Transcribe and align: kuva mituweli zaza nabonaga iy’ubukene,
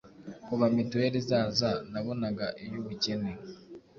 kuva 0.45 0.65
mituweli 0.75 1.19
zaza 1.29 1.69
nabonaga 1.91 2.45
iy’ubukene, 2.63 3.31